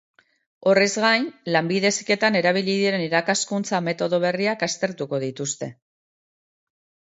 [0.69, 5.73] Horrez gain, lanbide heziketan erabili diren irakaskuntza metodo berriak aztertuko dituzte.